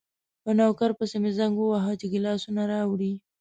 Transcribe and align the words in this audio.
په 0.43 0.49
نوکر 0.57 0.89
پسې 0.97 1.17
مې 1.23 1.31
زنګ 1.37 1.55
وواهه 1.59 1.93
چې 1.99 2.05
ګیلاسونه 2.13 2.61
راوړي. 2.73 3.13